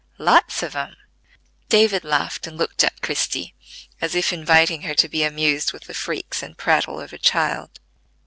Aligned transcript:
"Lots 0.17 0.63
of 0.63 0.75
'em." 0.75 0.95
David 1.69 2.03
laughed 2.03 2.47
and 2.47 2.57
looked 2.57 2.83
at 2.83 3.03
Christie 3.03 3.53
as 4.01 4.15
if 4.15 4.33
inviting 4.33 4.81
her 4.81 4.95
to 4.95 5.07
be 5.07 5.21
amused 5.23 5.73
with 5.73 5.83
the 5.83 5.93
freaks 5.93 6.41
and 6.41 6.57
prattle 6.57 6.99
of 6.99 7.13
a 7.13 7.19
child. 7.19 7.79